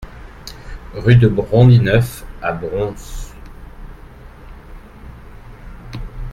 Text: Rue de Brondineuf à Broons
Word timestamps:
Rue 0.95 1.15
de 1.17 1.27
Brondineuf 1.27 2.25
à 2.41 2.53
Broons 2.53 2.95